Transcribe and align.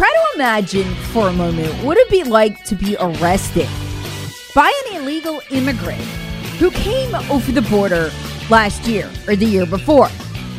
Try 0.00 0.08
to 0.10 0.34
imagine 0.36 0.94
for 1.12 1.28
a 1.28 1.32
moment 1.34 1.74
what 1.84 1.98
it'd 1.98 2.10
be 2.10 2.24
like 2.24 2.64
to 2.64 2.74
be 2.74 2.96
arrested 2.98 3.68
by 4.54 4.72
an 4.86 4.96
illegal 4.96 5.42
immigrant 5.50 6.00
who 6.58 6.70
came 6.70 7.14
over 7.30 7.52
the 7.52 7.60
border 7.60 8.10
last 8.48 8.86
year 8.86 9.10
or 9.28 9.36
the 9.36 9.44
year 9.44 9.66
before, 9.66 10.08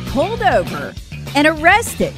pulled 0.06 0.42
over 0.42 0.94
and 1.34 1.48
arrested 1.48 2.14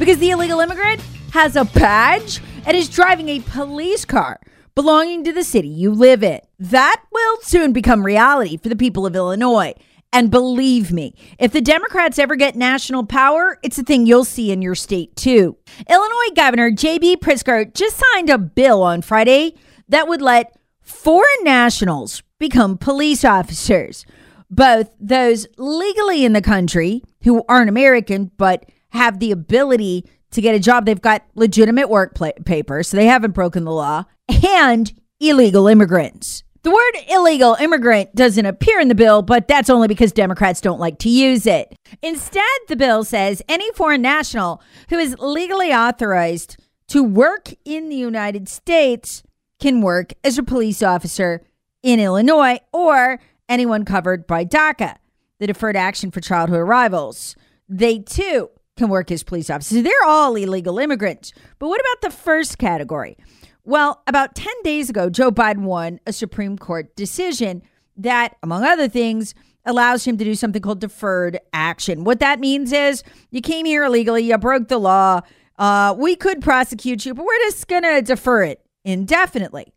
because 0.00 0.18
the 0.18 0.30
illegal 0.30 0.58
immigrant 0.58 1.00
has 1.30 1.54
a 1.54 1.64
badge 1.64 2.40
and 2.66 2.76
is 2.76 2.88
driving 2.88 3.28
a 3.28 3.38
police 3.38 4.04
car 4.04 4.40
belonging 4.74 5.22
to 5.22 5.32
the 5.32 5.44
city 5.44 5.68
you 5.68 5.92
live 5.92 6.24
in. 6.24 6.40
That 6.58 7.00
will 7.12 7.38
soon 7.42 7.72
become 7.72 8.04
reality 8.04 8.56
for 8.56 8.68
the 8.68 8.74
people 8.74 9.06
of 9.06 9.14
Illinois. 9.14 9.74
And 10.14 10.30
believe 10.30 10.92
me, 10.92 11.16
if 11.40 11.50
the 11.50 11.60
Democrats 11.60 12.20
ever 12.20 12.36
get 12.36 12.54
national 12.54 13.04
power, 13.04 13.58
it's 13.64 13.78
a 13.78 13.82
thing 13.82 14.06
you'll 14.06 14.24
see 14.24 14.52
in 14.52 14.62
your 14.62 14.76
state 14.76 15.16
too. 15.16 15.56
Illinois 15.90 16.34
Governor 16.36 16.70
J.B. 16.70 17.16
Pritzker 17.16 17.74
just 17.74 18.00
signed 18.12 18.30
a 18.30 18.38
bill 18.38 18.84
on 18.84 19.02
Friday 19.02 19.56
that 19.88 20.06
would 20.06 20.22
let 20.22 20.56
foreign 20.82 21.42
nationals 21.42 22.22
become 22.38 22.78
police 22.78 23.24
officers, 23.24 24.06
both 24.48 24.92
those 25.00 25.48
legally 25.58 26.24
in 26.24 26.32
the 26.32 26.40
country 26.40 27.02
who 27.24 27.42
aren't 27.48 27.68
American 27.68 28.30
but 28.36 28.66
have 28.90 29.18
the 29.18 29.32
ability 29.32 30.08
to 30.30 30.40
get 30.40 30.54
a 30.54 30.60
job. 30.60 30.86
They've 30.86 31.00
got 31.00 31.24
legitimate 31.34 31.90
work 31.90 32.16
papers, 32.44 32.86
so 32.86 32.96
they 32.96 33.06
haven't 33.06 33.32
broken 33.32 33.64
the 33.64 33.72
law, 33.72 34.04
and 34.46 34.92
illegal 35.18 35.66
immigrants. 35.66 36.44
The 36.64 36.70
word 36.70 36.94
illegal 37.10 37.58
immigrant 37.60 38.14
doesn't 38.14 38.46
appear 38.46 38.80
in 38.80 38.88
the 38.88 38.94
bill, 38.94 39.20
but 39.20 39.46
that's 39.46 39.68
only 39.68 39.86
because 39.86 40.12
Democrats 40.12 40.62
don't 40.62 40.80
like 40.80 40.98
to 41.00 41.10
use 41.10 41.46
it. 41.46 41.76
Instead, 42.00 42.42
the 42.68 42.74
bill 42.74 43.04
says 43.04 43.42
any 43.50 43.70
foreign 43.72 44.00
national 44.00 44.62
who 44.88 44.96
is 44.96 45.14
legally 45.18 45.74
authorized 45.74 46.56
to 46.88 47.02
work 47.02 47.50
in 47.66 47.90
the 47.90 47.96
United 47.96 48.48
States 48.48 49.22
can 49.60 49.82
work 49.82 50.14
as 50.24 50.38
a 50.38 50.42
police 50.42 50.82
officer 50.82 51.42
in 51.82 52.00
Illinois 52.00 52.58
or 52.72 53.20
anyone 53.46 53.84
covered 53.84 54.26
by 54.26 54.46
DACA, 54.46 54.96
the 55.40 55.46
Deferred 55.46 55.76
Action 55.76 56.10
for 56.10 56.22
Childhood 56.22 56.60
Arrivals. 56.60 57.36
They 57.68 57.98
too 57.98 58.48
can 58.78 58.88
work 58.88 59.10
as 59.10 59.22
police 59.22 59.50
officers. 59.50 59.82
They're 59.82 59.92
all 60.06 60.34
illegal 60.34 60.78
immigrants. 60.78 61.34
But 61.58 61.68
what 61.68 61.82
about 61.82 62.10
the 62.10 62.16
first 62.16 62.56
category? 62.56 63.18
Well, 63.64 64.02
about 64.06 64.34
10 64.34 64.52
days 64.62 64.90
ago, 64.90 65.08
Joe 65.08 65.30
Biden 65.30 65.62
won 65.62 65.98
a 66.06 66.12
Supreme 66.12 66.58
Court 66.58 66.94
decision 66.96 67.62
that, 67.96 68.36
among 68.42 68.62
other 68.62 68.88
things, 68.88 69.34
allows 69.64 70.04
him 70.04 70.18
to 70.18 70.24
do 70.24 70.34
something 70.34 70.60
called 70.60 70.80
deferred 70.80 71.40
action. 71.54 72.04
What 72.04 72.20
that 72.20 72.40
means 72.40 72.72
is 72.72 73.02
you 73.30 73.40
came 73.40 73.64
here 73.64 73.84
illegally, 73.84 74.22
you 74.24 74.36
broke 74.36 74.68
the 74.68 74.78
law. 74.78 75.22
Uh, 75.58 75.94
we 75.96 76.14
could 76.14 76.42
prosecute 76.42 77.06
you, 77.06 77.14
but 77.14 77.24
we're 77.24 77.38
just 77.40 77.66
going 77.66 77.84
to 77.84 78.02
defer 78.02 78.42
it 78.42 78.60
indefinitely. 78.84 79.72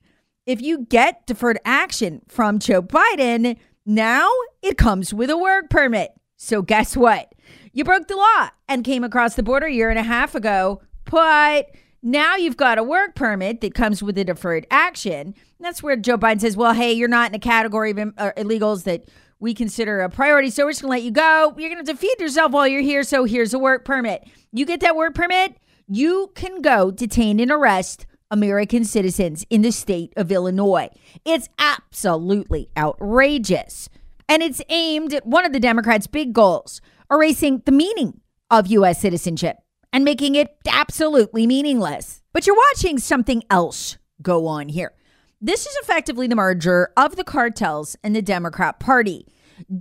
If 0.45 0.61
you 0.61 0.85
get 0.85 1.25
deferred 1.25 1.59
action 1.63 2.21
from 2.27 2.59
Joe 2.59 2.81
Biden, 2.81 3.57
now 3.85 4.29
it 4.61 4.77
comes 4.77 5.13
with 5.13 5.29
a 5.29 5.37
work 5.37 5.69
permit. 5.69 6.11
So, 6.35 6.61
guess 6.61 6.97
what? 6.97 7.33
You 7.71 7.83
broke 7.83 8.07
the 8.07 8.17
law 8.17 8.49
and 8.67 8.83
came 8.83 9.03
across 9.03 9.35
the 9.35 9.43
border 9.43 9.67
a 9.67 9.71
year 9.71 9.89
and 9.89 9.99
a 9.99 10.03
half 10.03 10.35
ago, 10.35 10.81
but 11.05 11.69
now 12.07 12.37
you've 12.37 12.55
got 12.55 12.77
a 12.77 12.83
work 12.83 13.15
permit 13.15 13.59
that 13.59 13.73
comes 13.73 14.01
with 14.01 14.17
a 14.17 14.23
deferred 14.23 14.65
action. 14.71 15.35
That's 15.59 15.83
where 15.83 15.97
Joe 15.97 16.17
Biden 16.17 16.39
says, 16.39 16.55
well, 16.55 16.73
hey, 16.73 16.93
you're 16.93 17.09
not 17.09 17.31
in 17.31 17.35
a 17.35 17.39
category 17.39 17.91
of 17.91 17.99
uh, 17.99 18.31
illegals 18.37 18.85
that 18.85 19.09
we 19.39 19.53
consider 19.53 19.99
a 19.99 20.09
priority. 20.09 20.49
So 20.49 20.63
we're 20.63 20.71
just 20.71 20.83
going 20.83 20.89
to 20.89 20.97
let 20.97 21.03
you 21.03 21.11
go. 21.11 21.53
You're 21.57 21.69
going 21.69 21.85
to 21.85 21.91
defeat 21.91 22.17
yourself 22.17 22.53
while 22.53 22.65
you're 22.65 22.81
here. 22.81 23.03
So 23.03 23.25
here's 23.25 23.53
a 23.53 23.59
work 23.59 23.83
permit. 23.83 24.23
You 24.53 24.65
get 24.65 24.79
that 24.79 24.95
work 24.95 25.15
permit, 25.15 25.57
you 25.87 26.31
can 26.33 26.61
go 26.61 26.91
detain 26.91 27.41
and 27.41 27.51
arrest 27.51 28.05
American 28.31 28.85
citizens 28.85 29.45
in 29.49 29.61
the 29.61 29.71
state 29.71 30.13
of 30.15 30.31
Illinois. 30.31 30.89
It's 31.25 31.49
absolutely 31.59 32.69
outrageous. 32.77 33.89
And 34.29 34.41
it's 34.41 34.61
aimed 34.69 35.13
at 35.13 35.25
one 35.25 35.45
of 35.45 35.51
the 35.51 35.59
Democrats' 35.59 36.07
big 36.07 36.31
goals 36.31 36.79
erasing 37.11 37.63
the 37.65 37.71
meaning 37.73 38.21
of 38.49 38.67
U.S. 38.67 39.01
citizenship 39.01 39.57
and 39.97 40.05
making 40.05 40.35
it 40.35 40.55
absolutely 40.69 41.47
meaningless. 41.47 42.21
But 42.31 42.45
you're 42.45 42.55
watching 42.71 42.99
something 42.99 43.41
else 43.49 43.97
go 44.21 44.45
on 44.45 44.69
here. 44.69 44.93
This 45.41 45.65
is 45.65 45.75
effectively 45.81 46.27
the 46.27 46.35
merger 46.35 46.91
of 46.95 47.15
the 47.15 47.23
cartels 47.23 47.95
and 48.03 48.15
the 48.15 48.21
Democrat 48.21 48.79
Party. 48.79 49.25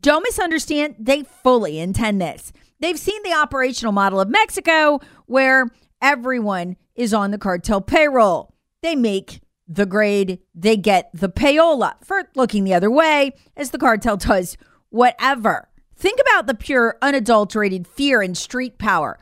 Don't 0.01 0.23
misunderstand, 0.23 0.95
they 0.99 1.23
fully 1.23 1.79
intend 1.79 2.23
this. 2.23 2.55
They've 2.81 2.99
seen 2.99 3.23
the 3.25 3.35
operational 3.35 3.93
model 3.93 4.19
of 4.19 4.31
Mexico 4.31 5.01
where 5.27 5.67
everyone 6.01 6.77
is 6.95 7.13
on 7.13 7.31
the 7.31 7.37
cartel 7.37 7.83
payroll. 7.83 8.55
They 8.81 8.97
make 8.97 9.43
the 9.69 9.85
grade, 9.85 10.39
they 10.55 10.79
get 10.79 11.11
the 11.13 11.29
payola 11.29 12.03
for 12.03 12.23
looking 12.35 12.65
the 12.65 12.73
other 12.73 12.91
way 12.91 13.33
as 13.55 13.71
the 13.71 13.79
cartel 13.79 14.17
does 14.17 14.57
whatever. 14.89 15.69
Think 15.95 16.21
about 16.23 16.47
the 16.47 16.55
pure, 16.55 16.97
unadulterated 17.03 17.87
fear 17.87 18.23
and 18.23 18.35
street 18.35 18.79
power 18.79 19.19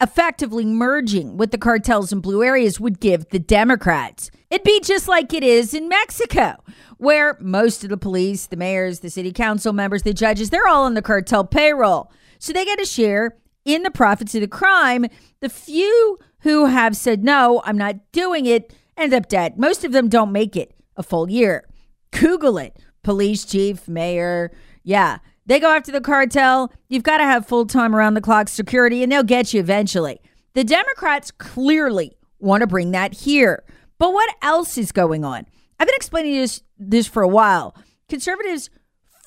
effectively 0.00 0.64
merging 0.64 1.36
with 1.36 1.50
the 1.50 1.58
cartels 1.58 2.12
in 2.12 2.20
blue 2.20 2.42
areas 2.42 2.78
would 2.78 3.00
give 3.00 3.28
the 3.30 3.38
Democrats. 3.38 4.30
It'd 4.50 4.64
be 4.64 4.80
just 4.80 5.08
like 5.08 5.32
it 5.34 5.42
is 5.42 5.74
in 5.74 5.88
Mexico, 5.88 6.56
where 6.98 7.36
most 7.40 7.84
of 7.84 7.90
the 7.90 7.96
police, 7.96 8.46
the 8.46 8.56
mayors, 8.56 9.00
the 9.00 9.10
city 9.10 9.32
council 9.32 9.72
members, 9.72 10.02
the 10.02 10.14
judges, 10.14 10.50
they're 10.50 10.68
all 10.68 10.84
on 10.84 10.94
the 10.94 11.02
cartel 11.02 11.44
payroll. 11.44 12.12
So 12.38 12.52
they 12.52 12.64
get 12.64 12.80
a 12.80 12.86
share 12.86 13.36
in 13.64 13.82
the 13.82 13.90
profits 13.90 14.34
of 14.34 14.40
the 14.40 14.48
crime. 14.48 15.06
The 15.40 15.48
few 15.48 16.18
who 16.40 16.66
have 16.66 16.96
said, 16.96 17.24
no, 17.24 17.60
I'm 17.64 17.76
not 17.76 18.12
doing 18.12 18.46
it, 18.46 18.72
end 18.96 19.12
up 19.12 19.28
dead. 19.28 19.58
Most 19.58 19.84
of 19.84 19.92
them 19.92 20.08
don't 20.08 20.32
make 20.32 20.56
it 20.56 20.74
a 20.96 21.02
full 21.02 21.28
year. 21.28 21.68
Google 22.12 22.58
it. 22.58 22.76
Police 23.02 23.44
chief, 23.44 23.88
mayor. 23.88 24.52
Yeah. 24.82 25.18
They 25.48 25.58
go 25.58 25.74
after 25.74 25.90
the 25.90 26.02
cartel. 26.02 26.70
You've 26.88 27.02
got 27.02 27.18
to 27.18 27.24
have 27.24 27.46
full 27.46 27.64
time 27.64 27.96
around 27.96 28.14
the 28.14 28.20
clock 28.20 28.48
security, 28.48 29.02
and 29.02 29.10
they'll 29.10 29.22
get 29.22 29.54
you 29.54 29.60
eventually. 29.60 30.20
The 30.52 30.62
Democrats 30.62 31.30
clearly 31.30 32.18
want 32.38 32.60
to 32.60 32.66
bring 32.66 32.90
that 32.90 33.14
here. 33.14 33.64
But 33.98 34.12
what 34.12 34.28
else 34.42 34.76
is 34.76 34.92
going 34.92 35.24
on? 35.24 35.46
I've 35.80 35.88
been 35.88 35.96
explaining 35.96 36.34
this, 36.34 36.62
this 36.78 37.06
for 37.06 37.22
a 37.22 37.28
while. 37.28 37.74
Conservatives 38.10 38.68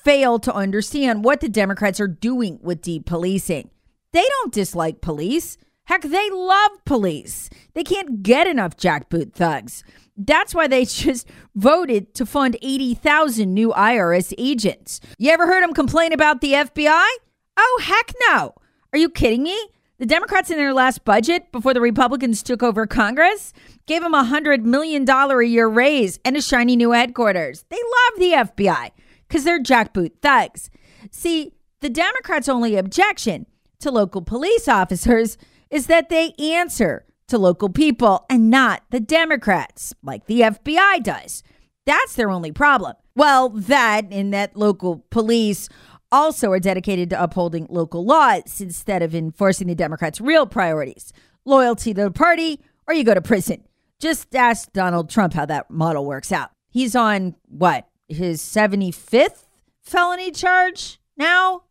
fail 0.04 0.38
to 0.38 0.54
understand 0.54 1.24
what 1.24 1.40
the 1.40 1.48
Democrats 1.48 1.98
are 1.98 2.08
doing 2.08 2.60
with 2.62 2.82
depolicing. 2.82 3.70
They 4.12 4.24
don't 4.28 4.52
dislike 4.52 5.00
police. 5.00 5.58
Heck, 5.84 6.02
they 6.02 6.30
love 6.30 6.70
police. 6.84 7.50
They 7.74 7.84
can't 7.84 8.22
get 8.22 8.46
enough 8.46 8.76
jackboot 8.76 9.32
thugs. 9.32 9.82
That's 10.16 10.54
why 10.54 10.68
they 10.68 10.84
just 10.86 11.28
voted 11.54 12.14
to 12.14 12.26
fund 12.26 12.56
80,000 12.62 13.52
new 13.52 13.70
IRS 13.70 14.32
agents. 14.38 15.00
You 15.18 15.30
ever 15.30 15.46
heard 15.46 15.62
them 15.62 15.74
complain 15.74 16.12
about 16.12 16.40
the 16.40 16.52
FBI? 16.52 17.08
Oh, 17.56 17.80
heck 17.82 18.12
no. 18.28 18.54
Are 18.92 18.98
you 18.98 19.08
kidding 19.08 19.42
me? 19.42 19.68
The 19.98 20.06
Democrats 20.06 20.50
in 20.50 20.56
their 20.56 20.74
last 20.74 21.04
budget 21.04 21.52
before 21.52 21.74
the 21.74 21.80
Republicans 21.80 22.42
took 22.42 22.62
over 22.62 22.86
Congress 22.86 23.52
gave 23.86 24.02
them 24.02 24.14
a 24.14 24.24
$100 24.24 24.62
million 24.64 25.08
a 25.08 25.42
year 25.42 25.68
raise 25.68 26.18
and 26.24 26.36
a 26.36 26.42
shiny 26.42 26.74
new 26.74 26.90
headquarters. 26.90 27.64
They 27.68 27.76
love 27.76 28.18
the 28.18 28.64
FBI 28.64 28.90
because 29.28 29.44
they're 29.44 29.62
jackboot 29.62 30.12
thugs. 30.20 30.70
See, 31.10 31.52
the 31.80 31.90
Democrats' 31.90 32.48
only 32.48 32.76
objection 32.76 33.46
to 33.80 33.90
local 33.90 34.22
police 34.22 34.66
officers 34.66 35.36
is 35.72 35.86
that 35.86 36.10
they 36.10 36.32
answer 36.38 37.04
to 37.26 37.38
local 37.38 37.70
people 37.70 38.26
and 38.28 38.50
not 38.50 38.82
the 38.90 39.00
Democrats, 39.00 39.94
like 40.02 40.26
the 40.26 40.42
FBI 40.42 41.02
does. 41.02 41.42
That's 41.86 42.14
their 42.14 42.30
only 42.30 42.52
problem. 42.52 42.94
Well, 43.16 43.48
that 43.48 44.12
in 44.12 44.30
that 44.30 44.54
local 44.54 45.04
police 45.10 45.68
also 46.12 46.52
are 46.52 46.60
dedicated 46.60 47.08
to 47.10 47.20
upholding 47.20 47.66
local 47.70 48.04
laws 48.04 48.60
instead 48.60 49.02
of 49.02 49.14
enforcing 49.14 49.66
the 49.66 49.74
Democrats' 49.74 50.20
real 50.20 50.46
priorities 50.46 51.12
loyalty 51.44 51.92
to 51.94 52.04
the 52.04 52.10
party 52.10 52.60
or 52.86 52.94
you 52.94 53.02
go 53.02 53.14
to 53.14 53.22
prison. 53.22 53.64
Just 53.98 54.34
ask 54.34 54.72
Donald 54.72 55.08
Trump 55.08 55.32
how 55.32 55.46
that 55.46 55.70
model 55.70 56.04
works 56.04 56.30
out. 56.30 56.50
He's 56.70 56.94
on 56.94 57.34
what, 57.48 57.88
his 58.08 58.42
75th 58.42 59.46
felony 59.82 60.30
charge 60.30 61.00
now? 61.16 61.62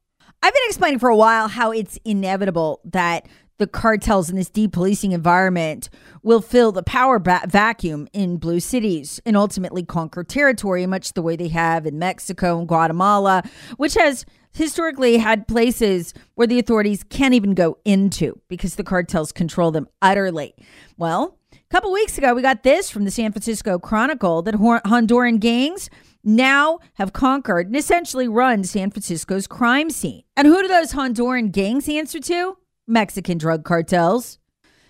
I've 0.44 0.54
been 0.54 0.64
explaining 0.66 1.00
for 1.00 1.10
a 1.10 1.16
while 1.16 1.48
how 1.48 1.72
it's 1.72 2.00
inevitable 2.04 2.82
that 2.86 3.28
the 3.62 3.68
cartels 3.68 4.28
in 4.28 4.36
this 4.36 4.50
depolicing 4.50 5.12
environment 5.12 5.88
will 6.24 6.42
fill 6.42 6.72
the 6.72 6.82
power 6.82 7.20
ba- 7.20 7.44
vacuum 7.48 8.08
in 8.12 8.38
blue 8.38 8.60
cities 8.60 9.22
and 9.24 9.38
ultimately 9.38 9.84
conquer 9.84 10.24
territory, 10.24 10.88
much 10.88 11.14
the 11.14 11.22
way 11.22 11.36
they 11.36 11.48
have 11.48 11.86
in 11.86 12.00
Mexico 12.00 12.58
and 12.58 12.68
Guatemala, 12.68 13.44
which 13.78 13.94
has 13.94 14.26
historically 14.54 15.18
had 15.18 15.48
places 15.48 16.12
where 16.34 16.48
the 16.48 16.58
authorities 16.58 17.04
can't 17.04 17.36
even 17.36 17.54
go 17.54 17.78
into 17.86 18.42
because 18.48 18.76
the 18.76 18.84
cartels 18.84 19.32
control 19.32 19.70
them 19.70 19.88
utterly. 20.02 20.56
Well, 20.98 21.38
a 21.54 21.58
couple 21.70 21.92
weeks 21.92 22.18
ago, 22.18 22.34
we 22.34 22.42
got 22.42 22.64
this 22.64 22.90
from 22.90 23.06
the 23.06 23.12
San 23.12 23.32
Francisco 23.32 23.78
Chronicle 23.78 24.42
that 24.42 24.56
Honduran 24.56 25.40
gangs 25.40 25.88
now 26.24 26.80
have 26.96 27.14
conquered 27.14 27.68
and 27.68 27.76
essentially 27.76 28.28
run 28.28 28.64
San 28.64 28.90
Francisco's 28.90 29.46
crime 29.46 29.92
scene. 29.92 30.24
And 30.36 30.48
who 30.48 30.64
do 30.64 30.68
those 30.68 30.94
Honduran 30.94 31.52
gangs 31.52 31.88
answer 31.88 32.20
to? 32.20 32.58
Mexican 32.92 33.38
drug 33.38 33.64
cartels. 33.64 34.38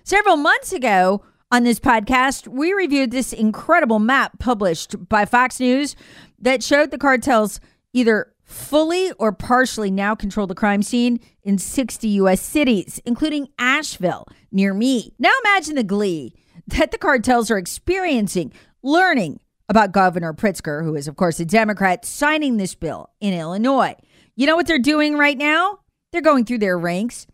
Several 0.03 0.35
months 0.35 0.73
ago 0.73 1.23
on 1.51 1.63
this 1.63 1.79
podcast, 1.79 2.47
we 2.47 2.73
reviewed 2.73 3.11
this 3.11 3.31
incredible 3.31 3.99
map 3.99 4.39
published 4.39 5.07
by 5.07 5.25
Fox 5.25 5.59
News 5.59 5.95
that 6.39 6.63
showed 6.63 6.91
the 6.91 6.97
cartels 6.97 7.59
either 7.93 8.33
fully 8.43 9.11
or 9.13 9.31
partially 9.31 9.91
now 9.91 10.15
control 10.15 10.47
the 10.47 10.55
crime 10.55 10.83
scene 10.83 11.19
in 11.43 11.57
60 11.57 12.07
U.S. 12.07 12.41
cities, 12.41 12.99
including 13.05 13.47
Asheville, 13.57 14.27
near 14.51 14.73
me. 14.73 15.13
Now 15.19 15.31
imagine 15.45 15.75
the 15.75 15.83
glee 15.83 16.33
that 16.67 16.91
the 16.91 16.97
cartels 16.97 17.51
are 17.51 17.57
experiencing 17.57 18.51
learning 18.83 19.39
about 19.69 19.93
Governor 19.93 20.33
Pritzker, 20.33 20.83
who 20.83 20.95
is, 20.95 21.07
of 21.07 21.15
course, 21.15 21.39
a 21.39 21.45
Democrat, 21.45 22.03
signing 22.03 22.57
this 22.57 22.75
bill 22.75 23.09
in 23.21 23.33
Illinois. 23.33 23.95
You 24.35 24.47
know 24.47 24.55
what 24.55 24.67
they're 24.67 24.79
doing 24.79 25.17
right 25.17 25.37
now? 25.37 25.79
They're 26.11 26.21
going 26.21 26.43
through 26.43 26.57
their 26.57 26.77
ranks 26.77 27.27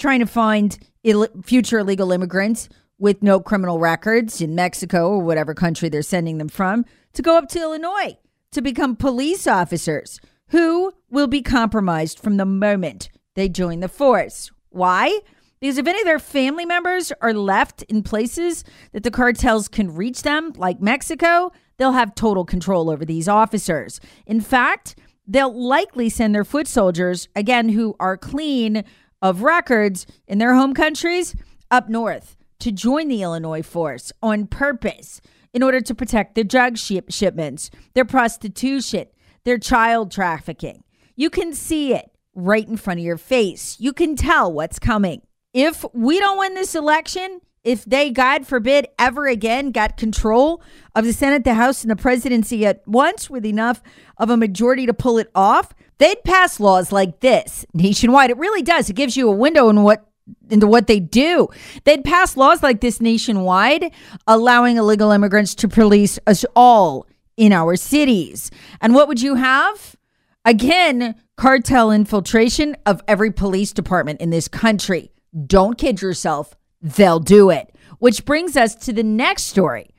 trying 0.00 0.20
to 0.20 0.26
find 0.26 0.78
Ill- 1.02 1.28
future 1.42 1.78
illegal 1.78 2.12
immigrants 2.12 2.68
with 2.98 3.22
no 3.22 3.40
criminal 3.40 3.78
records 3.78 4.42
in 4.42 4.54
Mexico 4.54 5.08
or 5.08 5.20
whatever 5.20 5.54
country 5.54 5.88
they're 5.88 6.02
sending 6.02 6.36
them 6.36 6.48
from 6.48 6.84
to 7.14 7.22
go 7.22 7.38
up 7.38 7.48
to 7.48 7.60
Illinois 7.60 8.18
to 8.52 8.60
become 8.60 8.96
police 8.96 9.46
officers 9.46 10.20
who 10.48 10.92
will 11.08 11.26
be 11.26 11.40
compromised 11.40 12.18
from 12.18 12.36
the 12.36 12.44
moment 12.44 13.08
they 13.34 13.48
join 13.48 13.80
the 13.80 13.88
force. 13.88 14.50
Why? 14.68 15.20
Because 15.60 15.78
if 15.78 15.86
any 15.86 16.00
of 16.00 16.04
their 16.04 16.18
family 16.18 16.66
members 16.66 17.12
are 17.22 17.32
left 17.32 17.82
in 17.84 18.02
places 18.02 18.64
that 18.92 19.02
the 19.02 19.10
cartels 19.10 19.68
can 19.68 19.94
reach 19.94 20.22
them, 20.22 20.52
like 20.56 20.80
Mexico, 20.80 21.52
they'll 21.78 21.92
have 21.92 22.14
total 22.14 22.44
control 22.44 22.90
over 22.90 23.04
these 23.04 23.28
officers. 23.28 24.00
In 24.26 24.40
fact, 24.40 24.96
they'll 25.26 25.58
likely 25.58 26.08
send 26.08 26.34
their 26.34 26.44
foot 26.44 26.66
soldiers, 26.66 27.28
again, 27.34 27.70
who 27.70 27.94
are 28.00 28.16
clean 28.16 28.84
of 29.22 29.42
records 29.42 30.06
in 30.26 30.38
their 30.38 30.54
home 30.54 30.74
countries 30.74 31.34
up 31.70 31.88
north 31.88 32.36
to 32.58 32.72
join 32.72 33.08
the 33.08 33.22
Illinois 33.22 33.62
force 33.62 34.12
on 34.22 34.46
purpose 34.46 35.20
in 35.52 35.62
order 35.62 35.80
to 35.80 35.94
protect 35.94 36.34
their 36.34 36.44
drug 36.44 36.78
ship 36.78 37.06
shipments, 37.10 37.70
their 37.94 38.04
prostitution, 38.04 39.06
their 39.44 39.58
child 39.58 40.10
trafficking. 40.10 40.84
You 41.16 41.30
can 41.30 41.52
see 41.52 41.94
it 41.94 42.10
right 42.34 42.66
in 42.66 42.76
front 42.76 43.00
of 43.00 43.04
your 43.04 43.16
face. 43.16 43.76
You 43.80 43.92
can 43.92 44.16
tell 44.16 44.52
what's 44.52 44.78
coming. 44.78 45.22
If 45.52 45.84
we 45.92 46.20
don't 46.20 46.38
win 46.38 46.54
this 46.54 46.74
election, 46.74 47.40
if 47.62 47.84
they, 47.84 48.10
God 48.10 48.46
forbid, 48.46 48.86
ever 48.98 49.26
again 49.26 49.70
got 49.70 49.96
control 49.96 50.62
of 50.94 51.04
the 51.04 51.12
Senate, 51.12 51.44
the 51.44 51.54
House, 51.54 51.82
and 51.82 51.90
the 51.90 51.96
presidency 51.96 52.64
at 52.64 52.86
once 52.86 53.28
with 53.28 53.44
enough 53.44 53.82
of 54.16 54.30
a 54.30 54.36
majority 54.36 54.86
to 54.86 54.94
pull 54.94 55.18
it 55.18 55.30
off, 55.34 55.74
they'd 56.00 56.24
pass 56.24 56.58
laws 56.58 56.90
like 56.90 57.20
this 57.20 57.64
nationwide. 57.72 58.30
It 58.30 58.38
really 58.38 58.62
does. 58.62 58.90
It 58.90 58.96
gives 58.96 59.16
you 59.16 59.28
a 59.28 59.32
window 59.32 59.68
in 59.68 59.84
what 59.84 60.06
into 60.48 60.66
what 60.66 60.86
they 60.86 61.00
do. 61.00 61.48
They'd 61.84 62.04
pass 62.04 62.36
laws 62.36 62.62
like 62.62 62.80
this 62.80 63.00
nationwide, 63.00 63.92
allowing 64.26 64.76
illegal 64.76 65.10
immigrants 65.10 65.54
to 65.56 65.68
police 65.68 66.18
us 66.26 66.44
all 66.56 67.06
in 67.36 67.52
our 67.52 67.76
cities. 67.76 68.50
And 68.80 68.94
what 68.94 69.08
would 69.08 69.20
you 69.20 69.36
have? 69.36 69.96
Again, 70.44 71.16
cartel 71.36 71.90
infiltration 71.90 72.76
of 72.86 73.02
every 73.06 73.30
police 73.30 73.72
department 73.72 74.20
in 74.20 74.30
this 74.30 74.48
country. 74.48 75.10
Don't 75.46 75.76
kid 75.76 76.00
yourself, 76.00 76.54
they'll 76.80 77.20
do 77.20 77.50
it. 77.50 77.74
Which 77.98 78.24
brings 78.24 78.56
us 78.56 78.74
to 78.76 78.92
the 78.92 79.02
next 79.02 79.44
story. 79.44 79.90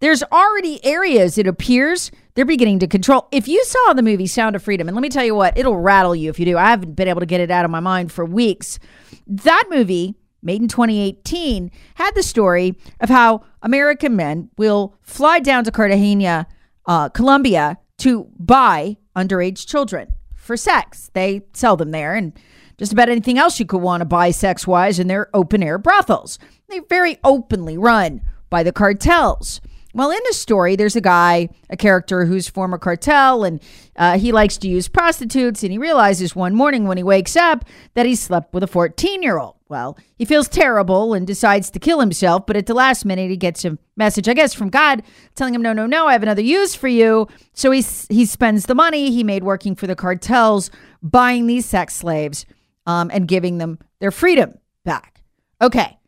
There's 0.00 0.22
already 0.22 0.82
areas, 0.82 1.36
it 1.36 1.46
appears, 1.46 2.10
they're 2.34 2.46
beginning 2.46 2.78
to 2.78 2.86
control. 2.86 3.28
If 3.30 3.46
you 3.46 3.62
saw 3.64 3.92
the 3.92 4.02
movie 4.02 4.26
Sound 4.26 4.56
of 4.56 4.62
Freedom, 4.62 4.88
and 4.88 4.94
let 4.94 5.02
me 5.02 5.10
tell 5.10 5.24
you 5.24 5.34
what, 5.34 5.58
it'll 5.58 5.76
rattle 5.76 6.16
you 6.16 6.30
if 6.30 6.38
you 6.38 6.46
do. 6.46 6.56
I 6.56 6.70
haven't 6.70 6.94
been 6.94 7.06
able 7.06 7.20
to 7.20 7.26
get 7.26 7.42
it 7.42 7.50
out 7.50 7.66
of 7.66 7.70
my 7.70 7.80
mind 7.80 8.10
for 8.10 8.24
weeks. 8.24 8.78
That 9.26 9.64
movie, 9.68 10.14
made 10.42 10.62
in 10.62 10.68
2018, 10.68 11.70
had 11.96 12.14
the 12.14 12.22
story 12.22 12.78
of 12.98 13.10
how 13.10 13.42
American 13.60 14.16
men 14.16 14.48
will 14.56 14.96
fly 15.02 15.38
down 15.38 15.64
to 15.64 15.70
Cartagena, 15.70 16.46
uh, 16.86 17.10
Colombia, 17.10 17.78
to 17.98 18.26
buy 18.38 18.96
underage 19.14 19.66
children 19.66 20.08
for 20.34 20.56
sex. 20.56 21.10
They 21.12 21.42
sell 21.52 21.76
them 21.76 21.90
there, 21.90 22.14
and 22.14 22.32
just 22.78 22.92
about 22.92 23.10
anything 23.10 23.36
else 23.36 23.60
you 23.60 23.66
could 23.66 23.82
want 23.82 24.00
to 24.00 24.06
buy 24.06 24.30
sex 24.30 24.66
wise 24.66 24.98
in 24.98 25.08
their 25.08 25.28
open 25.36 25.62
air 25.62 25.76
brothels. 25.76 26.38
They 26.70 26.78
very 26.78 27.18
openly 27.22 27.76
run 27.76 28.22
by 28.48 28.62
the 28.62 28.72
cartels. 28.72 29.60
Well, 29.92 30.10
in 30.10 30.20
the 30.26 30.32
story, 30.32 30.76
there's 30.76 30.94
a 30.94 31.00
guy, 31.00 31.48
a 31.68 31.76
character 31.76 32.24
who's 32.24 32.48
former 32.48 32.78
cartel, 32.78 33.42
and 33.44 33.60
uh, 33.96 34.18
he 34.18 34.30
likes 34.30 34.56
to 34.58 34.68
use 34.68 34.86
prostitutes. 34.88 35.62
And 35.62 35.72
he 35.72 35.78
realizes 35.78 36.36
one 36.36 36.54
morning 36.54 36.84
when 36.84 36.96
he 36.96 37.02
wakes 37.02 37.34
up 37.36 37.64
that 37.94 38.06
he 38.06 38.14
slept 38.14 38.54
with 38.54 38.62
a 38.62 38.68
14 38.68 39.22
year 39.22 39.38
old. 39.38 39.56
Well, 39.68 39.96
he 40.16 40.24
feels 40.24 40.48
terrible 40.48 41.14
and 41.14 41.26
decides 41.26 41.70
to 41.70 41.78
kill 41.78 42.00
himself. 42.00 42.44
But 42.46 42.56
at 42.56 42.66
the 42.66 42.74
last 42.74 43.04
minute, 43.04 43.30
he 43.30 43.36
gets 43.36 43.64
a 43.64 43.78
message, 43.96 44.28
I 44.28 44.34
guess, 44.34 44.52
from 44.52 44.68
God 44.68 45.02
telling 45.34 45.54
him, 45.54 45.62
No, 45.62 45.72
no, 45.72 45.86
no, 45.86 46.06
I 46.06 46.12
have 46.12 46.22
another 46.22 46.42
use 46.42 46.74
for 46.74 46.88
you. 46.88 47.28
So 47.52 47.70
he, 47.70 47.84
he 48.08 48.26
spends 48.26 48.66
the 48.66 48.74
money 48.74 49.10
he 49.10 49.22
made 49.24 49.44
working 49.44 49.76
for 49.76 49.86
the 49.86 49.96
cartels, 49.96 50.70
buying 51.02 51.46
these 51.46 51.66
sex 51.66 51.94
slaves 51.94 52.46
um, 52.86 53.10
and 53.12 53.28
giving 53.28 53.58
them 53.58 53.78
their 54.00 54.10
freedom 54.10 54.58
back. 54.84 55.22
Okay. 55.60 55.99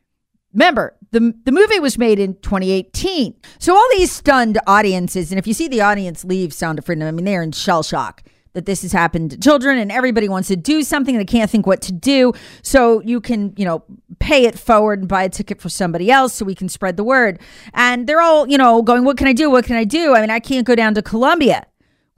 Remember, 0.53 0.97
the, 1.11 1.35
the 1.45 1.53
movie 1.53 1.81
was 1.81 1.97
made 1.99 2.19
in 2.19 2.35
2018. 2.41 3.35
So 3.59 3.75
all 3.75 3.89
these 3.93 4.13
stunned 4.13 4.59
audiences, 4.67 5.33
and 5.33 5.39
if 5.39 5.47
you 5.47 5.55
see 5.55 5.69
the 5.69 5.81
audience 5.81 6.25
leave 6.25 6.53
Sound 6.53 6.79
of 6.79 6.85
Freedom, 6.85 7.07
I 7.07 7.11
mean, 7.11 7.25
they're 7.25 7.43
in 7.43 7.53
shell 7.53 7.83
shock 7.83 8.23
that 8.55 8.67
this 8.67 8.83
has 8.83 8.93
happened 8.93 9.31
to 9.31 9.39
children 9.39 9.79
and 9.79 9.91
everybody 9.91 10.29
wants 10.29 10.49
to 10.49 10.57
do 10.57 10.83
something 10.83 11.15
and 11.15 11.21
they 11.21 11.31
can't 11.31 11.51
think 11.51 11.67
what 11.67 11.81
to 11.83 11.93
do. 11.93 12.33
So 12.63 13.01
you 13.03 13.21
can, 13.21 13.55
you 13.57 13.65
know, 13.65 13.83
pay 14.19 14.45
it 14.45 14.59
forward 14.59 15.01
and 15.01 15.09
buy 15.09 15.23
a 15.23 15.29
ticket 15.29 15.61
for 15.61 15.69
somebody 15.69 16.11
else 16.11 16.35
so 16.35 16.45
we 16.45 16.55
can 16.55 16.69
spread 16.69 16.97
the 16.97 17.05
word. 17.05 17.41
And 17.73 18.07
they're 18.07 18.21
all, 18.21 18.47
you 18.49 18.59
know, 18.59 18.83
going, 18.83 19.05
what 19.05 19.17
can 19.17 19.27
I 19.27 19.33
do? 19.33 19.51
What 19.51 19.65
can 19.65 19.77
I 19.77 19.85
do? 19.85 20.15
I 20.15 20.21
mean, 20.21 20.31
I 20.31 20.41
can't 20.41 20.67
go 20.67 20.75
down 20.75 20.95
to 20.95 21.03
Colombia. 21.03 21.67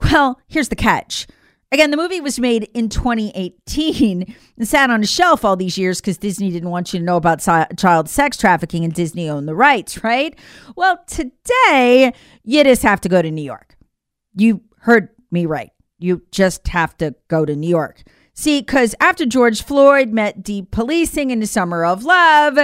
Well, 0.01 0.41
here's 0.47 0.69
the 0.69 0.75
catch. 0.75 1.25
Again, 1.75 1.91
the 1.91 1.97
movie 1.97 2.21
was 2.21 2.39
made 2.39 2.69
in 2.73 2.87
2018 2.87 4.33
and 4.57 4.65
sat 4.65 4.89
on 4.89 5.03
a 5.03 5.05
shelf 5.05 5.43
all 5.43 5.57
these 5.57 5.77
years 5.77 5.99
because 5.99 6.17
Disney 6.17 6.49
didn't 6.49 6.69
want 6.69 6.93
you 6.93 6.99
to 6.99 7.05
know 7.05 7.17
about 7.17 7.41
child 7.41 8.07
sex 8.07 8.37
trafficking 8.37 8.85
and 8.85 8.93
Disney 8.93 9.27
owned 9.27 9.45
the 9.45 9.55
rights, 9.55 10.01
right? 10.01 10.39
Well, 10.77 11.03
today, 11.05 12.13
you 12.45 12.63
just 12.63 12.81
have 12.83 13.01
to 13.01 13.09
go 13.09 13.21
to 13.21 13.29
New 13.29 13.41
York. 13.41 13.75
You 14.37 14.61
heard 14.77 15.09
me 15.31 15.45
right. 15.45 15.71
You 15.99 16.21
just 16.31 16.65
have 16.69 16.95
to 16.99 17.13
go 17.27 17.43
to 17.43 17.53
New 17.53 17.67
York. 17.67 18.03
See, 18.33 18.61
because 18.61 18.95
after 19.01 19.25
George 19.25 19.61
Floyd 19.61 20.13
met 20.13 20.43
depolicing 20.43 21.29
in 21.29 21.41
the 21.41 21.45
summer 21.45 21.83
of 21.83 22.05
love, 22.05 22.57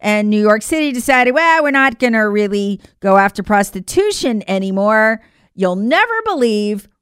and 0.00 0.28
New 0.28 0.42
York 0.42 0.60
City 0.60 0.92
decided, 0.92 1.32
well, 1.32 1.62
we're 1.62 1.70
not 1.70 1.98
going 1.98 2.12
to 2.12 2.28
really 2.28 2.82
go 3.00 3.16
after 3.16 3.42
prostitution 3.42 4.42
anymore, 4.46 5.22
you'll 5.54 5.74
never 5.74 6.20
believe 6.26 6.86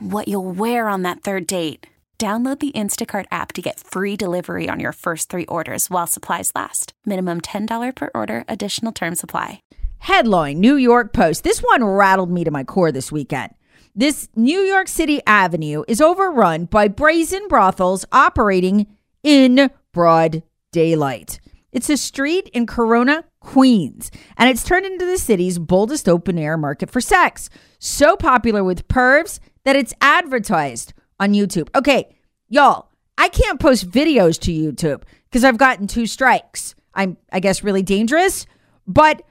what 0.00 0.28
you'll 0.28 0.50
wear 0.50 0.88
on 0.88 1.02
that 1.02 1.22
third 1.22 1.46
date. 1.46 1.86
Download 2.18 2.58
the 2.58 2.72
Instacart 2.72 3.26
app 3.30 3.52
to 3.52 3.62
get 3.62 3.78
free 3.78 4.16
delivery 4.16 4.68
on 4.68 4.80
your 4.80 4.90
first 4.90 5.30
three 5.30 5.46
orders 5.46 5.88
while 5.88 6.08
supplies 6.08 6.50
last. 6.52 6.92
Minimum 7.06 7.42
$10 7.42 7.94
per 7.94 8.10
order, 8.12 8.42
additional 8.48 8.90
term 8.90 9.14
supply. 9.14 9.62
Headline 9.98 10.58
New 10.58 10.74
York 10.74 11.12
Post. 11.12 11.44
This 11.44 11.60
one 11.60 11.84
rattled 11.84 12.30
me 12.30 12.42
to 12.42 12.50
my 12.50 12.64
core 12.64 12.90
this 12.90 13.12
weekend. 13.12 13.52
This 13.94 14.28
New 14.34 14.60
York 14.60 14.88
City 14.88 15.20
Avenue 15.28 15.84
is 15.86 16.00
overrun 16.00 16.64
by 16.64 16.88
brazen 16.88 17.46
brothels 17.46 18.04
operating 18.10 18.88
in 19.22 19.70
broad 19.92 20.42
daylight. 20.72 21.38
It's 21.70 21.90
a 21.90 21.96
street 21.96 22.48
in 22.52 22.66
Corona, 22.66 23.24
Queens, 23.40 24.10
and 24.36 24.50
it's 24.50 24.64
turned 24.64 24.86
into 24.86 25.06
the 25.06 25.18
city's 25.18 25.58
boldest 25.58 26.08
open 26.08 26.36
air 26.36 26.56
market 26.56 26.90
for 26.90 27.00
sex. 27.00 27.48
So 27.78 28.16
popular 28.16 28.64
with 28.64 28.88
pervs 28.88 29.38
that 29.68 29.76
it's 29.76 29.92
advertised 30.00 30.94
on 31.20 31.34
YouTube. 31.34 31.68
Okay, 31.76 32.16
y'all, 32.48 32.88
I 33.18 33.28
can't 33.28 33.60
post 33.60 33.90
videos 33.90 34.40
to 34.40 34.50
YouTube 34.50 35.02
because 35.24 35.44
I've 35.44 35.58
gotten 35.58 35.86
two 35.86 36.06
strikes. 36.06 36.74
I'm, 36.94 37.18
I 37.30 37.40
guess, 37.40 37.62
really 37.62 37.82
dangerous. 37.82 38.46
But 38.86 39.22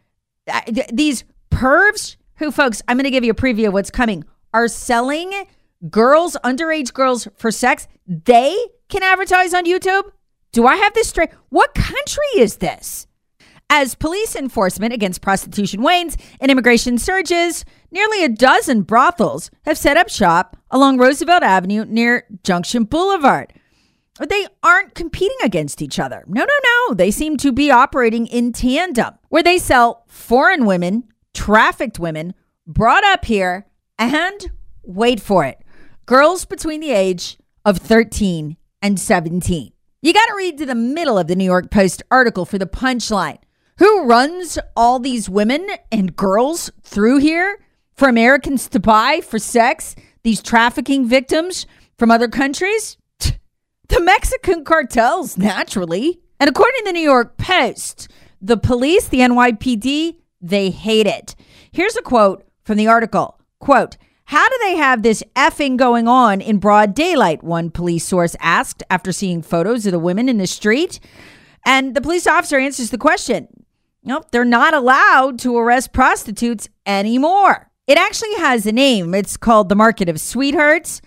uh, 0.48 0.62
th- 0.62 0.92
these 0.94 1.24
pervs, 1.50 2.18
who, 2.36 2.52
folks, 2.52 2.84
I'm 2.88 2.98
going 2.98 3.06
to 3.06 3.10
give 3.10 3.24
you 3.24 3.32
a 3.32 3.34
preview 3.34 3.70
of 3.70 3.74
what's 3.74 3.90
coming, 3.90 4.26
are 4.54 4.68
selling 4.68 5.34
girls, 5.90 6.38
underage 6.44 6.94
girls 6.94 7.28
for 7.36 7.50
sex. 7.50 7.88
They 8.06 8.56
can 8.90 9.02
advertise 9.02 9.56
on 9.56 9.66
YouTube. 9.66 10.04
Do 10.52 10.68
I 10.68 10.76
have 10.76 10.94
this 10.94 11.10
straight? 11.10 11.32
What 11.50 11.74
country 11.74 12.26
is 12.36 12.58
this? 12.58 13.07
As 13.70 13.96
police 13.96 14.36
enforcement 14.36 14.94
against 14.94 15.22
prostitution 15.22 15.82
wanes 15.82 16.16
and 16.40 16.50
immigration 16.50 16.98
surges, 16.98 17.66
nearly 17.92 18.24
a 18.24 18.30
dozen 18.30 18.84
brothels 18.84 19.52
have 19.66 19.78
set 19.78 19.98
up 19.98 20.10
shop 20.10 20.56
along 20.72 20.98
Roosevelt 20.98 21.44
Avenue 21.44 21.84
near 21.86 22.26
Junction 22.44 22.86
Boulevard. 22.86 23.52
But 24.18 24.30
they 24.30 24.48
aren't 24.64 24.96
competing 24.96 25.38
against 25.44 25.82
each 25.82 26.00
other. 26.00 26.24
No, 26.28 26.46
no, 26.46 26.54
no. 26.64 26.94
They 26.94 27.12
seem 27.12 27.36
to 27.38 27.52
be 27.52 27.70
operating 27.70 28.26
in 28.28 28.54
tandem, 28.54 29.16
where 29.30 29.44
they 29.44 29.58
sell 29.60 30.06
foreign 30.08 30.66
women, 30.66 31.04
trafficked 31.34 32.00
women, 32.00 32.34
brought 32.66 33.04
up 33.04 33.26
here, 33.26 33.68
and 34.00 34.52
wait 34.82 35.20
for 35.20 35.44
it, 35.46 35.60
girls 36.06 36.46
between 36.46 36.80
the 36.80 36.92
age 36.92 37.38
of 37.66 37.78
13 37.78 38.56
and 38.82 39.00
17. 39.00 39.74
You 40.02 40.14
got 40.14 40.26
to 40.26 40.36
read 40.38 40.58
to 40.58 40.66
the 40.66 40.74
middle 40.74 41.18
of 41.18 41.28
the 41.28 41.36
New 41.36 41.44
York 41.44 41.70
Post 41.70 42.02
article 42.10 42.46
for 42.46 42.58
the 42.58 42.66
punchline. 42.66 43.40
Who 43.80 44.06
runs 44.06 44.58
all 44.76 45.00
these 45.00 45.30
women 45.30 45.68
and 45.92 46.16
girls 46.16 46.72
through 46.82 47.20
here 47.20 47.60
for 47.94 48.10
Americans 48.10 48.68
to 48.70 48.80
buy 48.80 49.22
for 49.22 49.38
sex? 49.38 49.96
These 50.24 50.42
trafficking 50.42 51.08
victims 51.08 51.68
from 51.98 52.10
other 52.10 52.28
countries? 52.28 52.98
The 53.20 54.02
Mexican 54.02 54.66
cartels, 54.66 55.38
naturally. 55.38 56.20
And 56.40 56.50
according 56.50 56.80
to 56.80 56.86
the 56.86 56.94
New 56.94 57.00
York 57.00 57.38
Post, 57.38 58.10
the 58.42 58.58
police, 58.58 59.08
the 59.08 59.20
NYPD, 59.20 60.18
they 60.42 60.72
hate 60.72 61.08
it. 61.08 61.36
Here's 61.72 61.96
a 61.96 62.02
quote 62.02 62.46
from 62.64 62.78
the 62.78 62.88
article. 62.88 63.40
Quote, 63.60 63.96
how 64.26 64.50
do 64.50 64.58
they 64.64 64.76
have 64.76 65.04
this 65.04 65.24
effing 65.36 65.78
going 65.78 66.08
on 66.08 66.42
in 66.42 66.58
broad 66.58 66.94
daylight? 66.94 67.44
One 67.44 67.70
police 67.70 68.06
source 68.06 68.36
asked 68.42 68.84
after 68.90 69.12
seeing 69.12 69.42
photos 69.42 69.86
of 69.86 69.94
the 69.94 70.00
women 70.00 70.28
in 70.28 70.38
the 70.38 70.48
street. 70.48 71.00
And 71.66 71.96
the 71.96 72.02
police 72.02 72.28
officer 72.28 72.58
answers 72.58 72.90
the 72.90 72.98
question 72.98 73.48
Nope, 74.04 74.32
they're 74.32 74.46
not 74.46 74.74
allowed 74.74 75.40
to 75.40 75.58
arrest 75.58 75.94
prostitutes 75.94 76.70
anymore. 76.86 77.70
It 77.88 77.98
actually 77.98 78.36
has 78.36 78.66
a 78.66 78.72
name. 78.72 79.14
It's 79.14 79.38
called 79.38 79.70
the 79.70 79.76
Market 79.76 80.10
of 80.10 80.20
Sweethearts. 80.20 81.02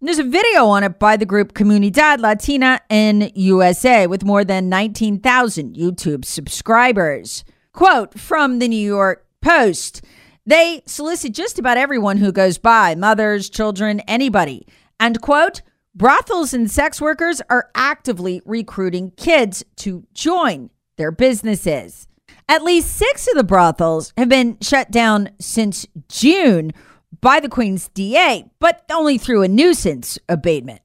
There's 0.00 0.18
a 0.18 0.24
video 0.24 0.66
on 0.66 0.84
it 0.84 0.98
by 0.98 1.16
the 1.16 1.24
group 1.24 1.54
Comunidad 1.54 2.18
Latina 2.18 2.80
in 2.90 3.30
USA 3.34 4.06
with 4.06 4.24
more 4.24 4.44
than 4.44 4.68
19,000 4.68 5.76
YouTube 5.76 6.24
subscribers. 6.24 7.44
Quote 7.72 8.18
from 8.18 8.58
the 8.58 8.68
New 8.68 8.84
York 8.84 9.26
Post 9.40 10.02
They 10.44 10.82
solicit 10.86 11.32
just 11.32 11.58
about 11.58 11.78
everyone 11.78 12.18
who 12.18 12.32
goes 12.32 12.58
by 12.58 12.94
mothers, 12.94 13.48
children, 13.48 14.00
anybody. 14.00 14.66
And 15.00 15.20
quote, 15.20 15.62
brothels 15.94 16.52
and 16.52 16.70
sex 16.70 17.00
workers 17.00 17.40
are 17.48 17.70
actively 17.74 18.42
recruiting 18.44 19.12
kids 19.12 19.64
to 19.76 20.04
join 20.12 20.70
their 20.96 21.12
businesses. 21.12 22.08
At 22.48 22.62
least 22.62 22.94
six 22.94 23.26
of 23.26 23.34
the 23.34 23.44
brothels 23.44 24.12
have 24.16 24.28
been 24.28 24.58
shut 24.60 24.90
down 24.90 25.30
since 25.40 25.86
June 26.08 26.72
by 27.20 27.40
the 27.40 27.48
Queen's 27.48 27.88
DA, 27.88 28.44
but 28.58 28.84
only 28.92 29.18
through 29.18 29.42
a 29.42 29.48
nuisance 29.48 30.18
abatement 30.28 30.82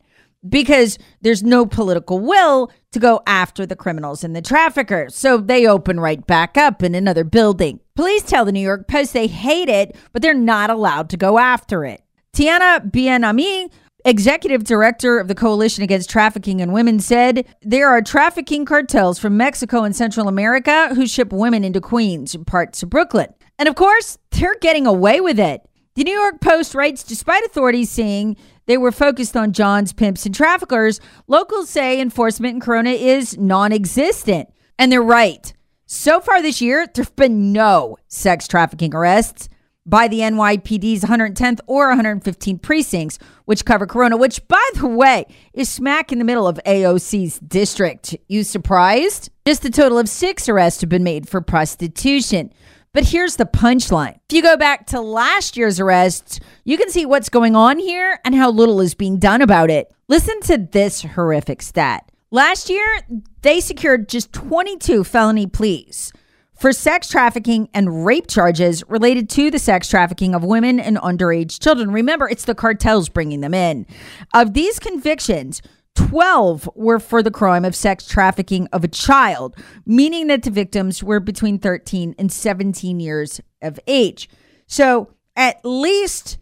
because 0.48 0.98
there's 1.22 1.44
no 1.44 1.66
political 1.66 2.20
will 2.20 2.72
to 2.92 3.00
go 3.00 3.22
after 3.28 3.66
the 3.66 3.75
criminals 3.75 4.24
and 4.24 4.36
the 4.36 4.42
traffickers. 4.42 5.16
So 5.16 5.38
they 5.38 5.68
open 5.68 6.00
right 6.00 6.25
back 6.25 6.58
up 6.58 6.82
in 6.82 6.96
another 6.96 7.24
building. 7.24 7.82
Police 7.96 8.24
tell 8.24 8.46
the 8.46 8.51
New 8.51 8.62
York 8.62 8.88
Post 8.88 9.13
they 9.13 9.28
hate 9.28 9.70
it, 9.70 9.96
but 10.13 10.22
they're 10.22 10.34
not 10.34 10.70
allowed 10.70 11.10
to 11.10 11.18
go 11.18 11.38
after 11.38 11.84
it. 11.84 12.01
Taina 12.34 12.89
Bien-Aimé 12.89 13.70
Executive 14.06 14.63
director 14.63 15.20
of 15.20 15.27
the 15.27 15.36
Coalition 15.36 15.84
Against 15.84 16.10
Trafficking 16.10 16.62
in 16.62 16.72
Women 16.72 17.01
said 17.01 17.46
there 17.62 17.89
are 17.89 18.01
trafficking 18.01 18.63
cartels 18.63 19.20
from 19.20 19.36
Mexico 19.36 19.84
and 19.84 19.94
Central 19.94 20.29
America 20.29 20.96
who 20.96 21.06
ship 21.06 21.34
women 21.34 21.65
into 21.65 21.82
Queens 21.82 22.34
and 22.34 22.48
parts 22.48 22.82
of 22.82 22.89
Brooklyn. 22.89 23.34
And 23.58 23.68
of 23.68 23.75
course, 23.75 24.18
they're 24.32 24.56
getting 24.62 24.88
away 24.88 25.20
with 25.20 25.38
it. 25.38 25.68
The 25.96 26.06
New 26.06 26.18
York 26.18 26.39
Post 26.39 26.75
writes 26.75 27.03
despite 27.03 27.44
authorities 27.44 27.91
saying 27.91 28.38
they 28.68 28.77
were 28.77 28.94
focused 28.94 29.36
on 29.36 29.51
Johns, 29.51 29.91
pimps, 29.91 30.25
and 30.25 30.34
traffickers, 30.34 31.01
locals 31.27 31.70
say 31.70 32.00
enforcement 32.00 32.53
in 32.53 32.62
Corona 32.62 32.91
is 32.91 33.38
non 33.38 33.74
existent. 33.74 34.48
And 34.77 34.94
they're 34.94 35.01
right. 35.01 35.51
So 35.88 36.22
far 36.22 36.41
this 36.41 36.62
year, 36.62 36.88
there 36.88 37.03
have 37.03 37.15
been 37.18 37.51
no 37.51 37.98
sex 38.08 38.48
trafficking 38.48 38.96
arrests 38.96 39.50
by 39.89 40.08
the 40.08 40.19
NYPD's 40.19 41.03
110th 41.03 41.60
or 41.67 41.93
115th 41.93 42.62
precincts, 42.62 43.17
which 43.46 43.65
cover 43.65 43.88
Corona, 43.88 44.17
which, 44.17 44.48
by 44.48 44.63
the 44.75 44.88
way, 44.88 45.25
is 45.53 45.69
smack 45.69 46.12
in 46.12 46.19
the 46.19 46.25
middle 46.25 46.48
of 46.48 46.60
AOC's 46.65 47.39
district. 47.39 48.15
You 48.27 48.43
surprised? 48.43 49.29
Just 49.46 49.65
a 49.65 49.72
total 49.72 49.98
of 49.98 50.08
six 50.08 50.48
arrests 50.48 50.81
have 50.81 50.89
been 50.89 51.03
made 51.03 51.27
for 51.27 51.41
prostitution. 51.41 52.53
But 52.93 53.05
here's 53.10 53.36
the 53.36 53.46
punchline. 53.46 54.19
If 54.29 54.36
you 54.36 54.41
go 54.41 54.58
back 54.58 54.88
to 54.88 55.01
last 55.01 55.58
year's 55.58 55.79
arrests, 55.79 56.39
you 56.63 56.77
can 56.77 56.89
see 56.89 57.05
what's 57.05 57.29
going 57.29 57.55
on 57.55 57.79
here 57.79 58.19
and 58.25 58.36
how 58.36 58.51
little 58.51 58.81
is 58.81 58.96
being 58.96 59.19
done 59.19 59.41
about 59.41 59.69
it. 59.69 59.91
Listen 60.08 60.39
to 60.41 60.58
this 60.58 61.03
horrific 61.03 61.62
stat. 61.62 62.10
Last 62.31 62.69
year, 62.69 63.01
they 63.41 63.60
secured 63.60 64.10
just 64.10 64.34
22 64.34 65.03
felony 65.03 65.48
pleas 65.48 66.13
for 66.60 66.74
sex 66.74 67.08
trafficking 67.08 67.70
and 67.74 68.06
rape 68.06 68.28
charges 68.28 68.84
related 68.89 69.30
to 69.30 69.50
the 69.50 69.60
sex 69.60 69.88
trafficking 69.88 70.36
of 70.36 70.44
women 70.44 70.80
and 70.80 70.98
underage 70.98 71.60
children. 71.60 71.92
Remember, 71.92 72.28
it's 72.28 72.46
the 72.46 72.54
cartels 72.54 73.08
bringing 73.10 73.39
them 73.39 73.54
in. 73.54 73.86
Of 74.34 74.54
these 74.54 74.78
convictions, 74.78 75.62
12 75.96 76.70
were 76.75 77.00
for 77.00 77.24
the 77.24 77.32
crime 77.32 77.66
of 77.66 77.75
sex 77.75 78.08
trafficking 78.08 78.68
of 78.74 78.84
a 78.84 78.89
child, 78.89 79.56
meaning 79.86 80.28
that 80.28 80.44
the 80.44 80.51
victims 80.51 81.04
were 81.04 81.20
between 81.20 81.60
13 81.60 82.16
and 82.20 82.32
17 82.32 83.00
years 83.00 83.42
of 83.62 83.80
age. 83.88 84.30
So 84.68 85.13
at 85.36 85.60
least 85.63 86.38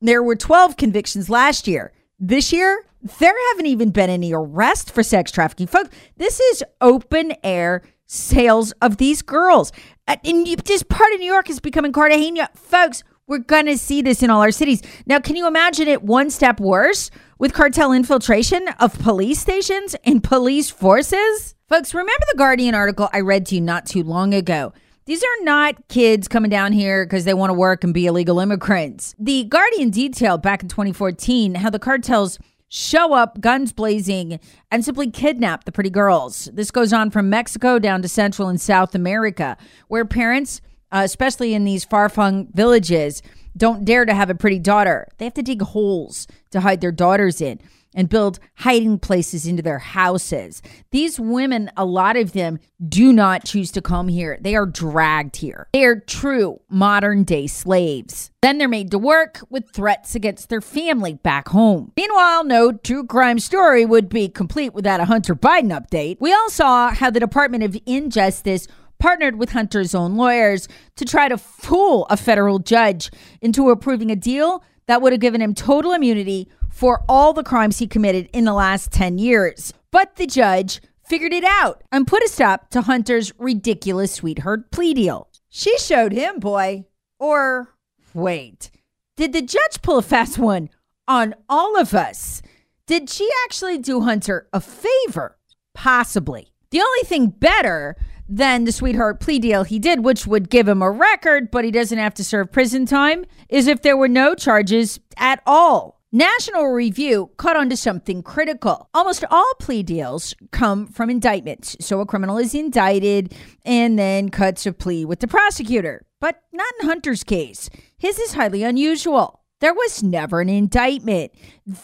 there 0.00 0.22
were 0.22 0.36
12 0.36 0.76
convictions 0.76 1.30
last 1.30 1.68
year. 1.68 1.92
This 2.18 2.52
year, 2.52 2.84
there 3.20 3.34
haven't 3.50 3.66
even 3.66 3.90
been 3.90 4.10
any 4.10 4.32
arrests 4.32 4.90
for 4.90 5.02
sex 5.02 5.30
trafficking. 5.30 5.66
Folks, 5.66 5.90
this 6.16 6.38
is 6.38 6.62
open 6.80 7.32
air 7.42 7.82
sales 8.10 8.72
of 8.82 8.96
these 8.96 9.22
girls. 9.22 9.70
Uh, 10.08 10.16
and 10.24 10.44
this 10.44 10.82
part 10.82 11.12
of 11.12 11.20
New 11.20 11.26
York 11.26 11.48
is 11.48 11.60
becoming 11.60 11.92
Cartagena. 11.92 12.50
Folks, 12.54 13.04
We're 13.28 13.38
going 13.38 13.66
to 13.66 13.78
see 13.78 14.02
this 14.02 14.24
in 14.24 14.30
all 14.30 14.40
our 14.42 14.50
cities. 14.50 14.82
Now, 15.06 15.20
can 15.20 15.36
you 15.36 15.46
imagine 15.46 15.86
it 15.86 16.02
one 16.02 16.30
step 16.30 16.58
worse 16.58 17.12
with 17.38 17.52
cartel 17.54 17.92
infiltration 17.92 18.66
of 18.80 18.98
police 18.98 19.38
stations 19.38 19.94
and 20.02 20.20
police 20.24 20.68
forces? 20.68 21.54
Folks, 21.68 21.94
remember 21.94 22.24
the 22.32 22.36
Guardian 22.36 22.74
article 22.74 23.08
I 23.12 23.20
read 23.20 23.46
to 23.46 23.54
you 23.54 23.60
not 23.60 23.86
too 23.86 24.02
long 24.02 24.34
ago? 24.34 24.72
These 25.06 25.22
are 25.22 25.44
not 25.44 25.86
kids 25.88 26.26
coming 26.26 26.50
down 26.50 26.72
here 26.72 27.06
because 27.06 27.24
they 27.24 27.34
want 27.34 27.50
to 27.50 27.54
work 27.54 27.84
and 27.84 27.94
be 27.94 28.06
illegal 28.06 28.40
immigrants. 28.40 29.14
The 29.20 29.44
Guardian 29.44 29.90
detailed 29.90 30.42
back 30.42 30.64
in 30.64 30.68
2014 30.68 31.54
how 31.54 31.70
the 31.70 31.78
cartels 31.78 32.36
show 32.70 33.12
up 33.12 33.42
guns 33.42 33.72
blazing 33.72 34.40
and 34.70 34.82
simply 34.82 35.10
kidnap 35.10 35.64
the 35.64 35.72
pretty 35.72 35.90
girls. 35.90 36.48
This 36.54 36.70
goes 36.70 36.94
on 36.94 37.10
from 37.10 37.28
Mexico 37.28 37.78
down 37.78 38.00
to 38.00 38.08
Central 38.08 38.48
and 38.48 38.58
South 38.58 38.94
America, 38.94 39.58
where 39.88 40.06
parents 40.06 40.62
uh, 40.92 41.02
especially 41.04 41.54
in 41.54 41.64
these 41.64 41.84
far 41.84 42.08
flung 42.08 42.48
villages, 42.52 43.22
don't 43.56 43.84
dare 43.84 44.04
to 44.04 44.14
have 44.14 44.30
a 44.30 44.34
pretty 44.34 44.58
daughter. 44.58 45.08
They 45.18 45.24
have 45.24 45.34
to 45.34 45.42
dig 45.42 45.62
holes 45.62 46.26
to 46.50 46.60
hide 46.60 46.80
their 46.80 46.92
daughters 46.92 47.40
in 47.40 47.60
and 47.94 48.08
build 48.08 48.38
hiding 48.56 48.98
places 48.98 49.46
into 49.46 49.62
their 49.62 49.78
houses. 49.78 50.62
These 50.90 51.18
women, 51.18 51.70
a 51.76 51.84
lot 51.84 52.16
of 52.16 52.32
them, 52.32 52.58
do 52.88 53.12
not 53.12 53.44
choose 53.44 53.70
to 53.72 53.82
come 53.82 54.08
here. 54.08 54.38
They 54.40 54.54
are 54.54 54.66
dragged 54.66 55.36
here. 55.36 55.68
They 55.72 55.84
are 55.84 55.98
true 55.98 56.60
modern 56.68 57.24
day 57.24 57.46
slaves. 57.46 58.30
Then 58.42 58.58
they're 58.58 58.68
made 58.68 58.90
to 58.92 58.98
work 58.98 59.40
with 59.50 59.70
threats 59.70 60.14
against 60.14 60.48
their 60.48 60.60
family 60.60 61.14
back 61.14 61.48
home. 61.48 61.92
Meanwhile, 61.96 62.44
no 62.44 62.72
true 62.72 63.06
crime 63.06 63.38
story 63.38 63.84
would 63.84 64.08
be 64.08 64.28
complete 64.28 64.72
without 64.72 65.00
a 65.00 65.04
Hunter 65.04 65.34
Biden 65.34 65.70
update. 65.70 66.16
We 66.20 66.32
all 66.32 66.50
saw 66.50 66.90
how 66.90 67.10
the 67.10 67.20
Department 67.20 67.64
of 67.64 67.76
Injustice 67.86 68.66
partnered 68.98 69.36
with 69.36 69.52
Hunter's 69.52 69.94
own 69.94 70.16
lawyers 70.16 70.68
to 70.96 71.04
try 71.04 71.28
to 71.28 71.38
fool 71.38 72.06
a 72.10 72.16
federal 72.16 72.58
judge 72.58 73.10
into 73.40 73.70
approving 73.70 74.10
a 74.10 74.16
deal 74.16 74.62
that 74.86 75.02
would 75.02 75.12
have 75.12 75.20
given 75.20 75.40
him 75.40 75.54
total 75.54 75.92
immunity 75.92 76.48
for 76.70 77.04
all 77.08 77.32
the 77.32 77.42
crimes 77.42 77.78
he 77.78 77.86
committed 77.86 78.30
in 78.32 78.44
the 78.44 78.54
last 78.54 78.90
10 78.92 79.18
years. 79.18 79.72
But 79.90 80.16
the 80.16 80.26
judge 80.26 80.80
figured 81.04 81.32
it 81.32 81.44
out 81.44 81.82
and 81.90 82.06
put 82.06 82.22
a 82.22 82.28
stop 82.28 82.70
to 82.70 82.82
Hunter's 82.82 83.32
ridiculous 83.38 84.14
sweetheart 84.14 84.70
plea 84.70 84.94
deal. 84.94 85.28
She 85.48 85.76
showed 85.78 86.12
him, 86.12 86.38
boy. 86.38 86.86
Or 87.18 87.74
wait, 88.14 88.70
did 89.16 89.32
the 89.32 89.42
judge 89.42 89.82
pull 89.82 89.98
a 89.98 90.02
fast 90.02 90.38
one 90.38 90.70
on 91.06 91.34
all 91.48 91.78
of 91.78 91.92
us? 91.92 92.40
Did 92.86 93.10
she 93.10 93.28
actually 93.44 93.78
do 93.78 94.00
Hunter 94.00 94.48
a 94.52 94.60
favor? 94.60 95.36
Possibly. 95.74 96.52
The 96.70 96.80
only 96.80 97.02
thing 97.02 97.26
better 97.26 97.96
than 98.28 98.64
the 98.64 98.72
sweetheart 98.72 99.20
plea 99.20 99.40
deal 99.40 99.64
he 99.64 99.78
did, 99.78 100.04
which 100.04 100.26
would 100.26 100.50
give 100.50 100.68
him 100.68 100.82
a 100.82 100.90
record, 100.90 101.50
but 101.50 101.64
he 101.64 101.70
doesn't 101.70 101.98
have 101.98 102.14
to 102.14 102.24
serve 102.24 102.52
prison 102.52 102.86
time, 102.86 103.24
is 103.48 103.66
if 103.66 103.82
there 103.82 103.96
were 103.96 104.08
no 104.08 104.34
charges 104.34 105.00
at 105.16 105.42
all. 105.46 105.99
National 106.12 106.66
Review 106.66 107.30
caught 107.36 107.56
on 107.56 107.70
to 107.70 107.76
something 107.76 108.20
critical. 108.20 108.88
Almost 108.92 109.24
all 109.30 109.52
plea 109.60 109.84
deals 109.84 110.34
come 110.50 110.88
from 110.88 111.08
indictments. 111.08 111.76
So 111.78 112.00
a 112.00 112.06
criminal 112.06 112.36
is 112.36 112.52
indicted 112.52 113.32
and 113.64 113.96
then 113.96 114.28
cuts 114.28 114.66
a 114.66 114.72
plea 114.72 115.04
with 115.04 115.20
the 115.20 115.28
prosecutor. 115.28 116.04
But 116.20 116.42
not 116.52 116.72
in 116.80 116.88
Hunter's 116.88 117.22
case. 117.22 117.70
His 117.96 118.18
is 118.18 118.34
highly 118.34 118.64
unusual. 118.64 119.44
There 119.60 119.72
was 119.72 120.02
never 120.02 120.40
an 120.40 120.48
indictment. 120.48 121.30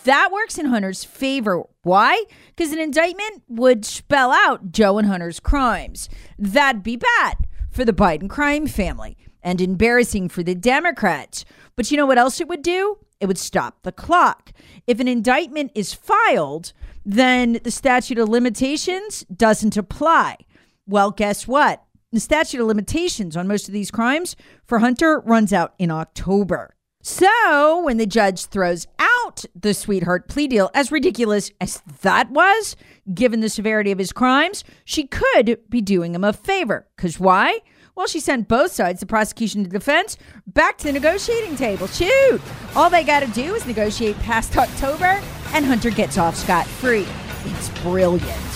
That 0.02 0.30
works 0.32 0.58
in 0.58 0.66
Hunter's 0.66 1.04
favor. 1.04 1.62
Why? 1.82 2.24
Because 2.48 2.72
an 2.72 2.80
indictment 2.80 3.44
would 3.46 3.84
spell 3.84 4.32
out 4.32 4.72
Joe 4.72 4.98
and 4.98 5.06
Hunter's 5.06 5.38
crimes. 5.38 6.08
That'd 6.36 6.82
be 6.82 6.96
bad 6.96 7.46
for 7.70 7.84
the 7.84 7.92
Biden 7.92 8.28
crime 8.28 8.66
family 8.66 9.16
and 9.40 9.60
embarrassing 9.60 10.30
for 10.30 10.42
the 10.42 10.56
Democrats. 10.56 11.44
But 11.76 11.92
you 11.92 11.96
know 11.96 12.06
what 12.06 12.18
else 12.18 12.40
it 12.40 12.48
would 12.48 12.62
do? 12.62 12.98
It 13.20 13.26
would 13.26 13.38
stop 13.38 13.82
the 13.82 13.92
clock. 13.92 14.52
If 14.86 15.00
an 15.00 15.08
indictment 15.08 15.72
is 15.74 15.92
filed, 15.94 16.72
then 17.04 17.60
the 17.64 17.70
statute 17.70 18.18
of 18.18 18.28
limitations 18.28 19.24
doesn't 19.34 19.76
apply. 19.76 20.38
Well, 20.86 21.10
guess 21.10 21.48
what? 21.48 21.82
The 22.12 22.20
statute 22.20 22.60
of 22.60 22.66
limitations 22.66 23.36
on 23.36 23.48
most 23.48 23.68
of 23.68 23.74
these 23.74 23.90
crimes 23.90 24.36
for 24.64 24.78
Hunter 24.78 25.20
runs 25.20 25.52
out 25.52 25.74
in 25.78 25.90
October. 25.90 26.76
So 27.02 27.82
when 27.84 27.98
the 27.98 28.06
judge 28.06 28.46
throws 28.46 28.86
out 28.98 29.44
the 29.54 29.74
sweetheart 29.74 30.28
plea 30.28 30.48
deal, 30.48 30.70
as 30.74 30.90
ridiculous 30.90 31.52
as 31.60 31.80
that 32.02 32.30
was, 32.30 32.74
given 33.14 33.40
the 33.40 33.48
severity 33.48 33.92
of 33.92 33.98
his 33.98 34.12
crimes, 34.12 34.64
she 34.84 35.06
could 35.06 35.60
be 35.70 35.80
doing 35.80 36.14
him 36.16 36.24
a 36.24 36.32
favor. 36.32 36.88
Because 36.96 37.20
why? 37.20 37.60
Well, 37.96 38.06
she 38.06 38.20
sent 38.20 38.46
both 38.46 38.72
sides, 38.72 39.00
the 39.00 39.06
prosecution 39.06 39.62
and 39.62 39.70
the 39.70 39.78
defense, 39.78 40.18
back 40.46 40.76
to 40.78 40.84
the 40.84 40.92
negotiating 40.92 41.56
table. 41.56 41.86
Shoot! 41.86 42.42
All 42.74 42.90
they 42.90 43.02
got 43.02 43.20
to 43.20 43.26
do 43.28 43.54
is 43.54 43.64
negotiate 43.66 44.18
past 44.18 44.54
October, 44.58 45.18
and 45.54 45.64
Hunter 45.64 45.88
gets 45.88 46.18
off 46.18 46.36
scot 46.36 46.66
free. 46.66 47.06
It's 47.46 47.70
brilliant. 47.80 48.55